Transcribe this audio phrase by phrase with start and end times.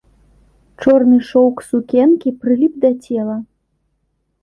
[0.83, 3.37] Чорны шоўк сукенкі прыліп да цела.